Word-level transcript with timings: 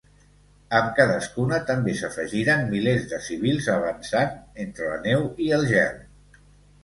Amb 0.77 0.87
cadascuna 0.99 1.57
també 1.67 1.93
s'afegiren 1.99 2.63
milers 2.71 3.05
de 3.11 3.19
civils, 3.27 3.67
avançant 3.75 4.33
entre 4.65 4.89
la 4.95 4.99
neu 5.05 5.27
i 5.49 5.51
el 5.59 5.69
gel. 5.73 6.01